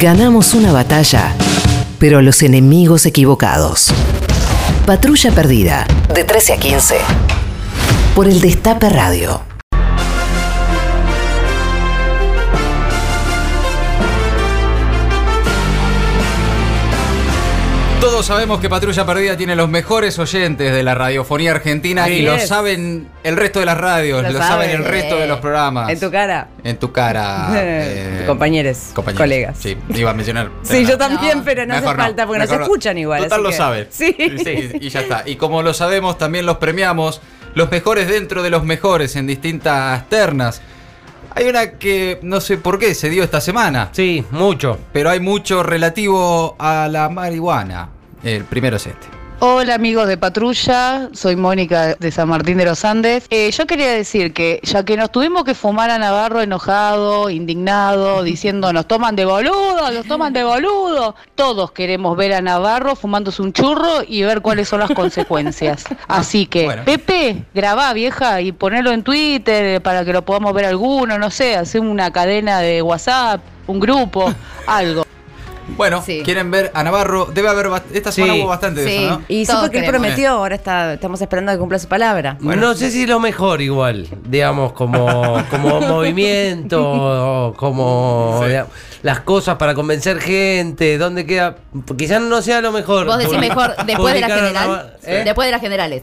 [0.00, 1.34] Ganamos una batalla,
[1.98, 3.88] pero los enemigos equivocados.
[4.84, 6.96] Patrulla Perdida, de 13 a 15.
[8.14, 9.55] Por el Destape Radio.
[18.16, 22.22] Todos sabemos que Patrulla Perdida tiene los mejores oyentes de la radiofonía argentina Así y
[22.22, 22.48] lo es.
[22.48, 24.70] saben el resto de las radios, lo, Lo saben saben.
[24.70, 25.90] el resto de los programas.
[25.90, 26.48] En tu cara.
[26.64, 27.48] En tu cara.
[27.56, 29.58] eh, Compañeros, colegas.
[29.60, 30.48] Sí, iba a mencionar.
[30.62, 30.96] Sí, yo no.
[30.96, 33.24] también, pero no hace falta porque no se escuchan igual.
[33.24, 33.88] Total así lo que- saben.
[33.90, 34.16] Sí.
[34.80, 35.22] y ya está.
[35.26, 37.20] Y como lo sabemos, también los premiamos,
[37.54, 40.62] los mejores dentro de los mejores en distintas ternas.
[41.34, 43.90] Hay una que no sé por qué se dio esta semana.
[43.92, 44.78] Sí, mucho.
[44.94, 47.90] Pero hay mucho relativo a la marihuana.
[48.26, 49.06] El primero es este.
[49.38, 53.24] Hola amigos de Patrulla, soy Mónica de San Martín de los Andes.
[53.30, 58.22] Eh, yo quería decir que ya que nos tuvimos que fumar a Navarro enojado, indignado,
[58.24, 63.42] diciendo nos toman de boludo, nos toman de boludo, todos queremos ver a Navarro fumándose
[63.42, 65.84] un churro y ver cuáles son las consecuencias.
[66.08, 66.84] Así que, Bueno.
[66.84, 71.54] Pepe, grabá vieja y ponelo en Twitter para que lo podamos ver alguno, no sé,
[71.54, 74.34] hacer una cadena de WhatsApp, un grupo,
[74.66, 75.05] algo.
[75.76, 76.22] Bueno, Sí.
[76.24, 77.26] quieren ver a Navarro.
[77.32, 77.68] Debe haber.
[77.92, 78.40] Esta semana Sí.
[78.40, 78.96] hubo bastante de Sí.
[79.04, 79.22] eso, ¿no?
[79.28, 80.00] Y sí, Todos porque él queremos.
[80.06, 82.36] prometió, ahora está, estamos esperando que cumpla su palabra.
[82.40, 82.62] Bueno.
[82.62, 84.96] no sé si lo mejor igual, digamos, como,
[85.50, 88.48] como movimiento, como Sí.
[88.48, 91.56] digamos, las cosas para convencer gente, dónde queda.
[91.96, 93.06] Quizás no sea lo mejor.
[93.06, 94.68] Vos decís mejor después de la publicar a general.
[94.68, 95.22] Navar- ¿eh?
[95.24, 96.02] Después de las generales.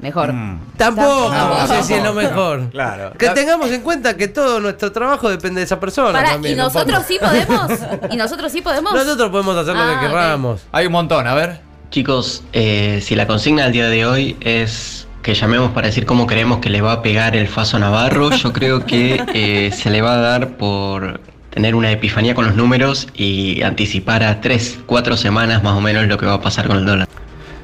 [0.00, 0.32] Mejor.
[0.32, 0.60] Mm.
[0.76, 2.70] Tampoco, no sé si es lo mejor.
[2.70, 3.12] Claro.
[3.18, 6.22] Que tengamos en cuenta que todo nuestro trabajo depende de esa persona.
[6.24, 7.70] También, ¿y nosotros sí podemos?
[8.10, 8.92] ¿Y nosotros sí podemos?
[8.94, 10.10] Nosotros podemos hacer lo Ah, que ok.
[10.12, 10.62] querramos.
[10.72, 11.60] Hay un montón, a ver.
[11.90, 16.26] Chicos, eh, si la consigna del día de hoy es que llamemos para decir cómo
[16.26, 20.00] creemos que le va a pegar el Faso Navarro, yo creo que eh, se le
[20.00, 25.16] va a dar por tener una epifanía con los números y anticipar a tres, cuatro
[25.16, 27.08] semanas más o menos lo que va a pasar con el dólar.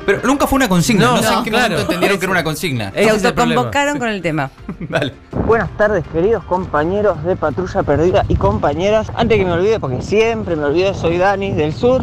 [0.07, 1.05] Pero nunca fue una consigna.
[1.07, 1.65] No, No, sé en no, qué claro.
[1.65, 2.93] momento entendieron que era una consigna.
[2.93, 4.51] Se autoconvocaron con el tema.
[4.89, 5.13] Dale.
[5.47, 9.11] Buenas tardes, queridos compañeros de Patrulla Perdida y compañeras.
[9.17, 12.03] Antes que me olvide, porque siempre me olvido, soy Dani del sur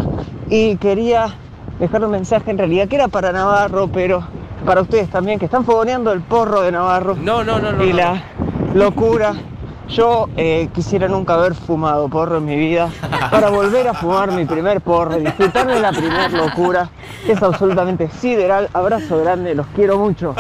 [0.50, 1.34] y quería
[1.80, 4.26] dejar un mensaje en realidad que era para Navarro, pero
[4.66, 7.84] para ustedes también, que están fogoneando el porro de Navarro No, no, no, no.
[7.84, 7.98] y no.
[7.98, 8.24] la
[8.74, 9.34] locura.
[9.90, 12.90] Yo eh, quisiera nunca haber fumado porro en mi vida
[13.30, 16.90] para volver a fumar mi primer porro y disfrutar de la primer locura,
[17.26, 18.70] que es absolutamente sideral.
[18.74, 20.36] Abrazo grande, los quiero mucho.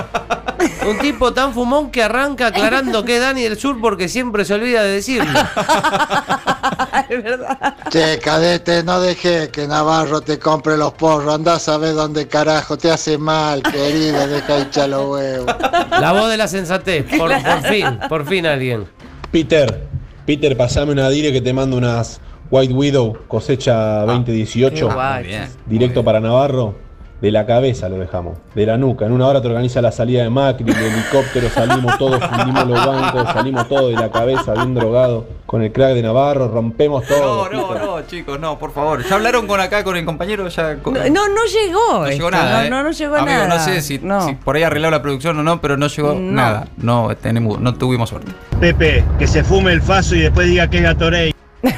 [0.87, 4.53] Un tipo tan fumón que arranca aclarando que es Dani del Sur porque siempre se
[4.53, 5.39] olvida de decirlo.
[7.09, 7.75] es verdad.
[7.89, 11.33] Che, cadete, no deje que Navarro te compre los porros.
[11.33, 14.25] Andás a ver dónde carajo te hace mal, querido.
[14.27, 15.55] Deja hinchar los huevos.
[15.99, 18.87] La voz de la sensatez, por, por fin, por fin alguien.
[19.33, 19.81] Peter,
[20.27, 22.21] Peter, pasame una dire que te mando unas
[22.51, 24.75] White Widow cosecha 2018.
[24.75, 25.23] Qué guay.
[25.25, 25.49] Bien.
[25.65, 26.75] Directo para Navarro.
[27.23, 29.05] De la cabeza lo dejamos, de la nuca.
[29.05, 32.85] En una hora te organiza la salida de Macri, de helicóptero, salimos todos, fundimos los
[32.85, 37.49] bancos, salimos todos de la cabeza, bien drogados, con el crack de Navarro, rompemos todo.
[37.49, 39.05] No, no, no, chicos, no, por favor.
[39.07, 40.49] ¿Ya hablaron con acá, con el compañero?
[40.49, 41.99] Ya, con- No, no, no llegó.
[42.01, 42.57] No llegó esto, nada.
[42.59, 42.69] No, ¿eh?
[42.69, 43.47] no, no llegó Amigo, nada.
[43.47, 44.25] No sé si, No.
[44.27, 46.19] si por ahí arreglado la producción o no, pero no llegó No.
[46.19, 46.67] nada.
[46.75, 48.33] No, tenemos, no tuvimos suerte.
[48.59, 51.33] Pepe, que se fume el faso y después diga que es Gatorade.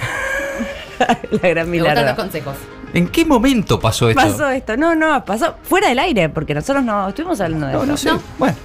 [1.44, 2.16] La gran milagro.
[2.16, 2.56] consejos.
[2.96, 4.22] ¿En qué momento pasó esto?
[4.22, 4.78] Pasó esto.
[4.78, 7.86] No, no, pasó fuera del aire, porque nosotros no estuvimos hablando de No, eso.
[7.92, 8.10] no sé.
[8.10, 8.22] No.
[8.40, 8.56] Bueno.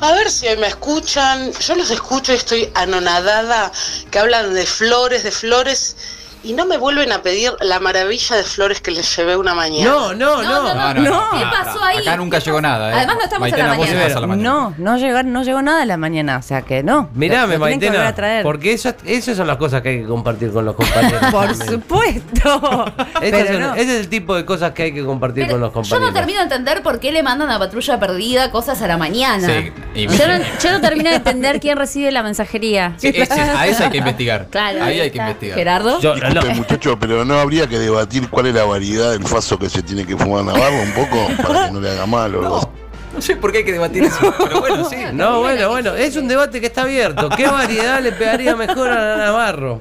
[0.00, 1.52] A ver si me escuchan.
[1.60, 3.70] Yo los escucho y estoy anonadada
[4.10, 5.96] que hablan de flores, de flores
[6.42, 9.90] y no me vuelven a pedir la maravilla de flores que les llevé una mañana.
[9.90, 10.74] No, no, no.
[10.74, 11.30] No, no, no.
[11.38, 11.98] ¿Qué pasó ahí?
[11.98, 12.94] Acá nunca ¿Qué llegó nada, ¿eh?
[12.96, 14.00] Además no estamos Maitena, a la mañana.
[14.00, 14.48] estás a la mañana.
[14.50, 17.08] No, no llegó, no llegó nada a la mañana, o sea que no.
[17.14, 18.42] Mirame, Maitena, a traer.
[18.42, 21.20] porque eso, esas son las cosas que hay que compartir con los compañeros.
[21.30, 22.84] Por supuesto.
[23.20, 23.74] Esas Pero son- no.
[23.74, 26.08] Ese es el tipo de cosas que hay que compartir Pero con los yo compañeros.
[26.08, 29.46] no termino de entender por qué le mandan a Patrulla Perdida cosas a la mañana.
[29.46, 32.94] Sí, Yo no, yo no termino de entender quién recibe la mensajería.
[32.96, 34.46] Sí, ese- a eso hay que investigar.
[34.50, 35.58] Claro, Ahí hay que investigar.
[35.58, 36.00] Gerardo.
[36.00, 39.58] Yo- no, Disculpe, muchacho, pero no habría que debatir cuál es la variedad del faso
[39.58, 42.42] que se tiene que fumar Navarro un poco para que no le haga mal o
[42.42, 42.66] algo así.
[43.14, 44.96] No sé por qué hay que debatir eso, pero bueno, sí.
[45.12, 47.28] No, bueno, bueno, es un debate que está abierto.
[47.30, 49.80] ¿Qué variedad le pegaría mejor a Navarro?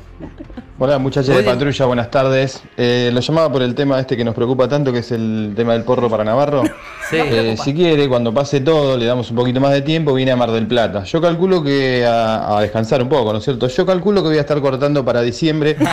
[0.81, 2.63] Hola muchachos de patrulla, buenas tardes.
[2.77, 5.73] Eh, lo llamaba por el tema este que nos preocupa tanto, que es el tema
[5.73, 6.63] del porro para Navarro.
[7.09, 7.17] Sí.
[7.17, 10.35] Eh, si quiere, cuando pase todo, le damos un poquito más de tiempo, viene a
[10.35, 11.05] Mar del Plata.
[11.05, 13.67] Yo calculo que a, a descansar un poco, ¿no es cierto?
[13.67, 15.91] Yo calculo que voy a estar cortando para diciembre, porque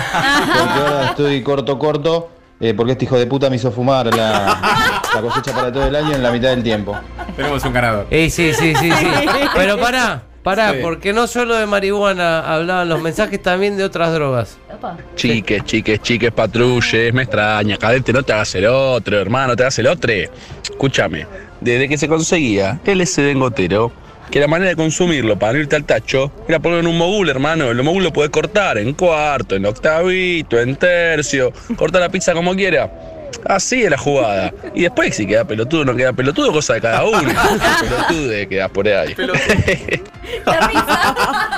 [0.78, 2.28] ahora estoy corto, corto,
[2.60, 4.60] eh, porque este hijo de puta me hizo fumar la,
[5.14, 6.94] la cosecha para todo el año en la mitad del tiempo.
[7.34, 8.06] Tenemos un ganador.
[8.10, 9.06] Eh, sí, sí, sí, sí.
[9.54, 10.78] Pero pará, Pará, Sí.
[10.80, 14.58] porque no solo de marihuana hablaban los mensajes, también de otras drogas.
[15.16, 19.64] Chiques, chiques, chiques, patrulles, me extraña, cadete, no te hagas el otro, hermano, no te
[19.64, 20.12] hagas el otro.
[20.62, 21.26] Escúchame,
[21.60, 23.90] desde que se conseguía LSD en gotero,
[24.30, 27.28] que la manera de consumirlo para no irte al tacho era ponerlo en un mogul,
[27.28, 27.68] hermano.
[27.68, 32.54] El mogul lo puedes cortar en cuarto, en octavito, en tercio, cortar la pizza como
[32.54, 32.88] quiera.
[33.44, 34.52] Así es la jugada.
[34.74, 37.20] Y después, si queda pelotudo o no queda pelotudo, cosa de cada uno.
[37.80, 39.14] Pelotude quedas por ahí.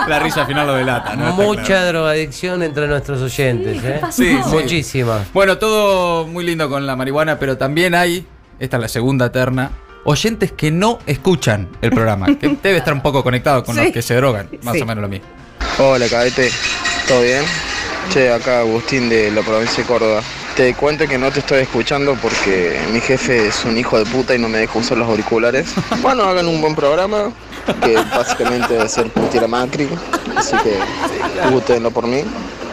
[0.09, 1.33] La risa al final lo delata, ¿no?
[1.35, 1.89] Mucha claro.
[2.01, 4.01] drogadicción entre nuestros oyentes, ¿eh?
[4.11, 4.51] Sí, sí.
[4.51, 5.25] Muchísima.
[5.35, 8.27] Bueno, todo muy lindo con la marihuana, pero también hay,
[8.59, 9.71] esta es la segunda terna,
[10.05, 13.83] oyentes que no escuchan el programa, que debe estar un poco conectado con Sí.
[13.85, 14.83] los que se drogan, más Sí.
[14.83, 15.27] o menos lo mismo.
[15.79, 16.51] Hola, cadete.
[17.07, 17.43] ¿Todo bien?
[18.13, 20.23] Che, acá Agustín de la provincia de Córdoba.
[20.59, 24.35] Te cuento que no te estoy escuchando porque mi jefe es un hijo de puta
[24.35, 25.73] y no me deja usar los auriculares.
[26.03, 27.31] Bueno, hagan un buen programa,
[27.81, 29.89] que básicamente debe ser putear a Macri.
[30.37, 30.81] Así que
[31.41, 32.25] disfrútenlo por mí.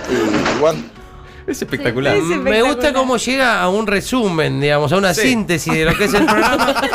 [0.09, 0.94] Y bueno.
[1.47, 2.17] Es espectacular.
[2.17, 5.21] Me gusta cómo llega a un resumen, digamos, a una Sí.
[5.29, 6.75] síntesis de lo que es el programa.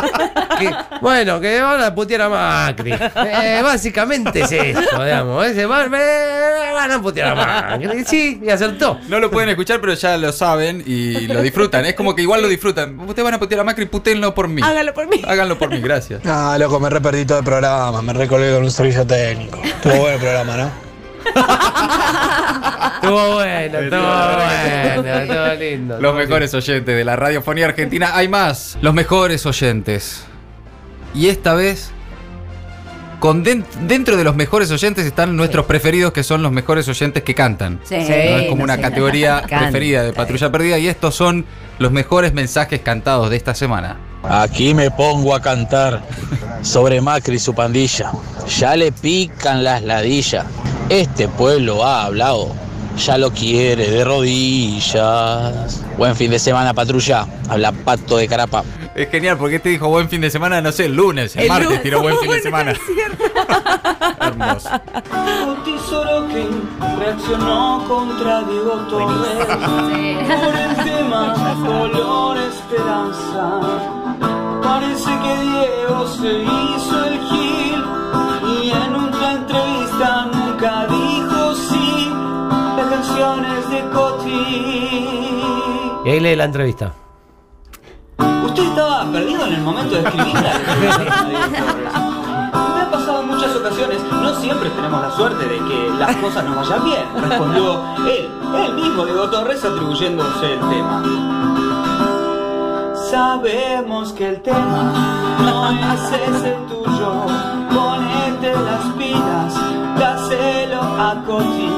[0.61, 0.70] Que,
[1.00, 2.93] bueno, que van a putear a Macri.
[2.93, 5.47] Eh, básicamente es eso, digamos.
[5.47, 7.35] Ese, van, eh, van a putear a
[7.79, 8.05] Macri.
[8.05, 8.99] Sí, y acertó.
[9.08, 11.87] No lo pueden escuchar, pero ya lo saben y lo disfrutan.
[11.87, 12.99] Es como que igual lo disfrutan.
[13.00, 14.61] Ustedes van a putear a Macri, putéenlo por mí.
[14.62, 15.23] Hágalo por mí.
[15.26, 16.20] Háganlo por mí, gracias.
[16.26, 19.58] Ah, loco, me re perdí todo el programa, me recolgué con un servicio técnico.
[19.64, 20.89] Estuvo bueno el programa, ¿no?
[23.03, 26.00] Estuvo bueno, estuvo bueno, estuvo lindo.
[26.00, 28.11] Los mejores oyentes de la radiofonía argentina.
[28.15, 28.79] Hay más.
[28.82, 30.25] Los mejores oyentes.
[31.15, 31.91] Y esta vez,
[33.19, 37.23] con den- dentro de los mejores oyentes están nuestros preferidos, que son los mejores oyentes
[37.23, 37.81] que cantan.
[37.85, 37.97] Sí.
[37.97, 38.03] ¿No?
[38.03, 38.83] Es como no una sé.
[38.83, 39.59] categoría Canta.
[39.61, 40.79] preferida de Patrulla Perdida.
[40.79, 41.44] Y estos son
[41.79, 43.97] los mejores mensajes cantados de esta semana.
[44.23, 46.03] Aquí me pongo a cantar
[46.61, 48.12] sobre Macri y su pandilla.
[48.59, 50.44] Ya le pican las ladillas.
[50.90, 52.48] Este pueblo ha hablado.
[52.98, 55.81] Ya lo quiere de rodillas.
[55.96, 57.26] Buen fin de semana, patrulla.
[57.48, 58.64] Habla pato de carapa.
[58.94, 61.48] Es genial, porque este dijo buen fin de semana, no sé, el lunes, el, El
[61.48, 61.82] martes lunes.
[61.82, 62.75] tiró buen fin de semana.
[64.20, 64.69] Hermoso.
[65.64, 66.48] Tesoro que
[66.98, 69.46] reaccionó contra Diego Torres
[70.26, 73.60] por el tema color esperanza.
[74.62, 77.50] Parece que Diego se hizo el gil
[86.11, 86.93] Ahí lee la entrevista.
[88.45, 91.93] Usted estaba perdido en el momento de escribir la letra de Diego Torres.
[92.75, 96.45] Me ha pasado en muchas ocasiones, no siempre tenemos la suerte de que las cosas
[96.47, 101.05] nos vayan bien, respondió él, él mismo, Diego Torres, atribuyéndose el tema.
[103.09, 104.93] Sabemos que el tema
[105.45, 107.23] no es ese tuyo,
[107.73, 109.55] ponete las pilas,
[109.97, 111.69] dáselo a Coti,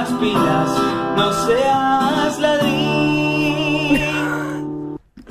[0.00, 0.70] las pilas,
[1.16, 4.00] no seas ladrín.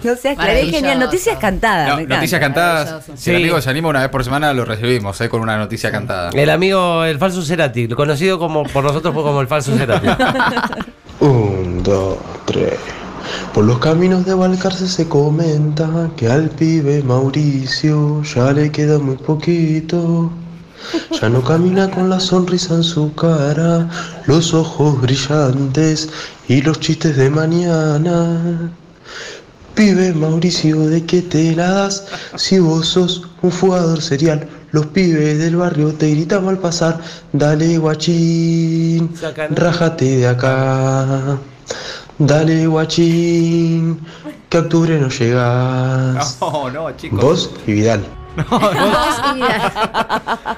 [0.01, 0.71] No seas Maravilloso.
[0.77, 0.99] genial.
[0.99, 1.89] Noticias cantadas.
[1.89, 2.15] No, me encanta.
[2.17, 3.03] noticias cantadas.
[3.15, 3.43] Si el Sí.
[3.43, 6.29] amigo se anima una vez por semana, lo recibimos, eh, con una noticia cantada.
[6.33, 10.07] El amigo, el falso Cerati, conocido como por nosotros como el falso Cerati.
[11.19, 12.75] Un, dos, tres.
[13.53, 19.17] Por los caminos de Valcarce se comenta que al pibe Mauricio ya le queda muy
[19.17, 20.31] poquito.
[21.19, 23.89] Ya no camina con la sonrisa en su cara,
[24.25, 26.09] los ojos brillantes
[26.47, 28.71] y los chistes de mañana.
[29.75, 32.05] Pibe Mauricio, ¿de qué te la das?
[32.35, 36.99] Si vos sos un jugador serial, los pibes del barrio te gritan al pasar,
[37.33, 39.09] dale guachín,
[39.51, 41.37] rájate de acá.
[42.17, 44.01] Dale guachín,
[44.49, 46.37] que a octubre no llegas.
[46.41, 47.21] No, no, chicos.
[47.21, 48.18] Vos y Vidal.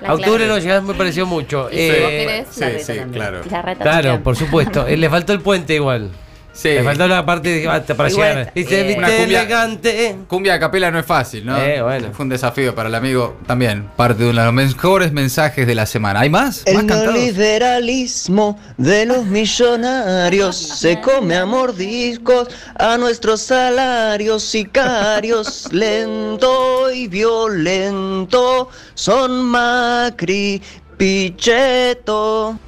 [0.08, 1.68] A octubre no llegás, me pareció mucho.
[1.72, 3.12] Eh, vos querés, la sí, sí, también.
[3.12, 3.42] claro.
[3.80, 4.88] Claro, por supuesto.
[4.92, 6.10] Eh, Le faltó el puente igual.
[6.54, 6.68] Sí.
[6.70, 7.66] Le faltó la parte de,
[7.96, 8.52] para Igual, llegar.
[8.54, 10.16] Dice, eh, viste cumbia- elegante.
[10.28, 11.58] Cumbia a capela no es fácil, ¿no?
[11.58, 12.10] Eh, bueno.
[12.12, 13.90] Fue un desafío para el amigo también.
[13.96, 16.20] Parte de uno de los mejores mensajes de la semana.
[16.20, 16.64] ¿Hay más?
[16.66, 25.70] ¿Más El neoliberalismo de los millonarios se come a mordiscos a nuestros salarios sicarios.
[25.72, 30.62] Lento y violento son Macri,
[30.98, 32.60] Pichetto.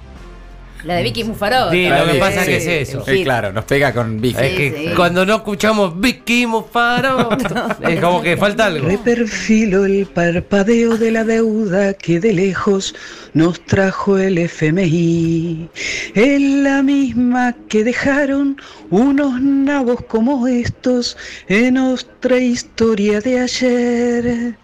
[0.84, 1.72] La de Vicky Mufaró.
[1.72, 3.06] Sí, lo que pasa Sí, que es eso.
[3.06, 4.42] sí, claro, nos pega con Vicky.
[4.42, 7.30] Es que cuando no escuchamos Vicky Mufaro,
[7.88, 8.88] es como que falta algo.
[8.88, 12.94] Reperfilo el parpadeo de la deuda que de lejos
[13.34, 15.70] nos trajo el FMI.
[16.16, 18.58] Es la misma que dejaron
[18.90, 21.16] unos nabos como estos
[21.48, 24.56] en otra historia de ayer.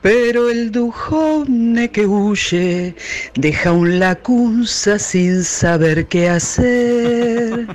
[0.00, 2.94] Pero el dujone que huye
[3.34, 5.65] deja un lacunza sin saber
[6.08, 7.66] qué hacer.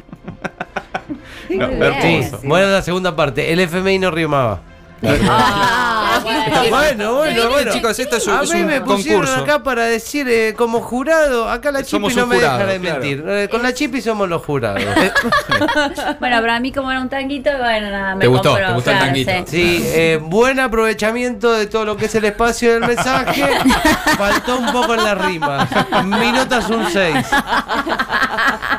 [1.50, 1.68] No,
[2.02, 3.52] sí, bueno, la segunda parte.
[3.52, 4.62] El FMI no rimaba.
[5.04, 5.91] Ah,
[6.22, 7.72] Bueno, bueno, bueno.
[7.72, 9.44] chicos, esto es un- a es mí un me pusieron concurso.
[9.44, 12.72] acá para decir eh, como jurado, acá la Chipi Somos no un me jurado, deja
[12.72, 13.00] de claro.
[13.00, 13.24] mentir.
[13.28, 14.82] Eh, con la Chipi somos los jurados.
[16.20, 18.50] Bueno, para mí como era un tanguito, bueno, nada, me ¿Te gustó?
[18.50, 19.32] compro, ¿Te gustó el claro, tanguito?
[19.48, 19.78] sí.
[19.80, 23.44] Sí, eh, buen aprovechamiento de todo lo que es el espacio del mensaje.
[24.18, 25.68] Faltó un poco en la rima.
[26.06, 27.16] Mi nota es un 6.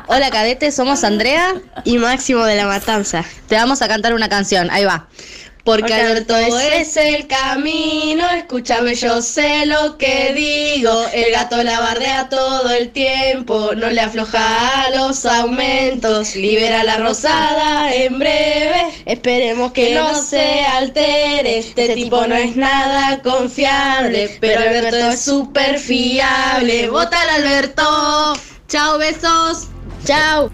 [0.06, 3.25] Hola cadete, somos Andrea y Máximo de la Matanza.
[3.49, 5.06] Te vamos a cantar una canción, ahí va.
[5.64, 11.07] Porque Alberto es el camino, escúchame, yo sé lo que digo.
[11.12, 16.35] El gato la bardea todo el tiempo, no le afloja a los aumentos.
[16.35, 21.59] Libera la rosada en breve, esperemos que no se altere.
[21.59, 26.88] Este tipo no es nada confiable, pero Alberto es súper fiable.
[26.88, 28.35] ¡Vota al Alberto!
[28.66, 29.69] ¡Chao, besos!
[30.04, 30.50] ¡Chao!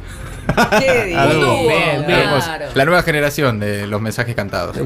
[0.78, 2.10] Bien, bien.
[2.20, 2.50] Hermoso.
[2.74, 4.76] La nueva generación de los mensajes cantados.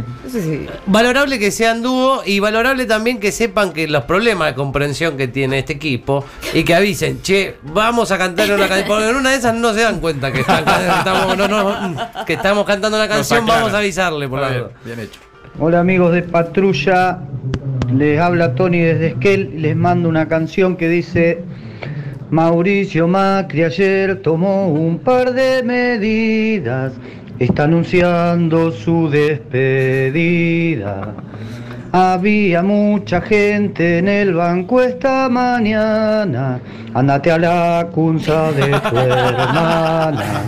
[0.87, 5.29] Valorable que sean dúo y valorable también que sepan que los problemas de comprensión que
[5.29, 8.89] tiene este equipo y que avisen, che, vamos a cantar una canción.
[8.89, 12.25] Porque en una de esas no se dan cuenta que, están- que estamos, no, no,
[12.27, 15.21] que estamos cantando una canción, vamos a avisarle por la Bien, bien hecho.
[15.59, 17.19] Hola amigos de Patrulla,
[17.95, 21.45] les habla Tony desde Esquel, les mando una canción que dice
[22.33, 26.95] Mauricio Macri ayer tomó un par de medidas,
[27.39, 31.13] está anunciando su despedida.
[31.93, 36.59] Había mucha gente en el banco esta mañana,
[36.95, 40.43] andate a la cunza de tu hermana.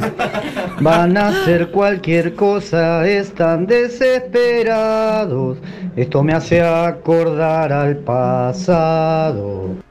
[0.81, 5.59] Van a hacer cualquier cosa, están desesperados.
[5.97, 9.84] Esto me hace acordar al pasado.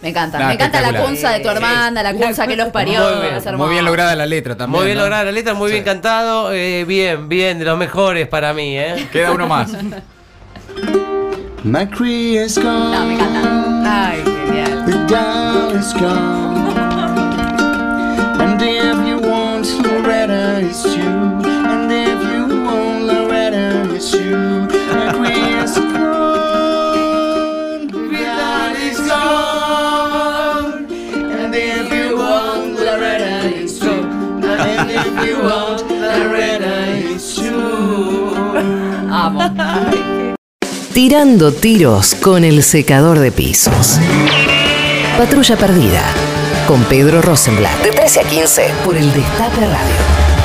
[0.00, 3.00] Me encanta, Nah, me encanta la cunza de tu hermana, la cunza que los parió.
[3.00, 4.78] Muy bien, Muy bien lograda la letra también.
[4.78, 5.02] Muy bien ¿no?
[5.04, 9.08] lograda la letra, muy bien cantado, eh, bien, bien, de los mejores para mí, ¿eh?
[9.10, 9.70] Queda uno más.
[11.64, 12.96] Macri is gone.
[12.96, 14.08] No, me encanta.
[14.10, 14.84] Ay, genial.
[14.86, 16.78] The is gone.
[18.40, 21.02] And if you want Loretta, it's you.
[21.02, 24.68] And if you want Loretta, it's you.
[24.94, 26.07] Macri is gone.
[40.94, 43.98] Tirando tiros con el secador de pisos.
[45.16, 46.02] Patrulla perdida.
[46.66, 47.82] Con Pedro Rosenblatt.
[47.82, 50.37] De 13 a 15 por el Destape Radio.